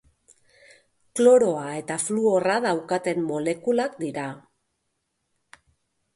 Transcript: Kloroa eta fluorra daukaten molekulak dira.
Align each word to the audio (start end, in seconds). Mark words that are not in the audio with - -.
Kloroa 1.19 1.65
eta 1.81 1.97
fluorra 2.05 2.57
daukaten 2.67 3.23
molekulak 3.29 4.01
dira. 4.07 4.27